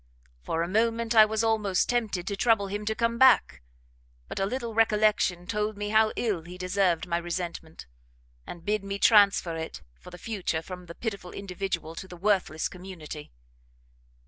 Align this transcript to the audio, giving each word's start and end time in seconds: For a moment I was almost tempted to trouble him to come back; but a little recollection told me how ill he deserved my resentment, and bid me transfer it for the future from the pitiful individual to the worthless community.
For 0.41 0.63
a 0.63 0.67
moment 0.67 1.13
I 1.13 1.25
was 1.25 1.43
almost 1.43 1.87
tempted 1.87 2.25
to 2.25 2.35
trouble 2.35 2.65
him 2.65 2.85
to 2.85 2.95
come 2.95 3.19
back; 3.19 3.61
but 4.27 4.39
a 4.39 4.47
little 4.47 4.73
recollection 4.73 5.45
told 5.45 5.77
me 5.77 5.89
how 5.89 6.11
ill 6.15 6.41
he 6.41 6.57
deserved 6.57 7.05
my 7.05 7.17
resentment, 7.19 7.85
and 8.47 8.65
bid 8.65 8.83
me 8.83 8.97
transfer 8.97 9.55
it 9.55 9.83
for 9.99 10.09
the 10.09 10.17
future 10.17 10.63
from 10.63 10.87
the 10.87 10.95
pitiful 10.95 11.33
individual 11.33 11.93
to 11.93 12.07
the 12.07 12.17
worthless 12.17 12.67
community. 12.67 13.31